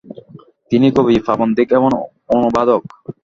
[0.71, 1.89] তিনি কবি, প্রাবন্ধিক এবং
[2.35, 2.81] অনুবাদক।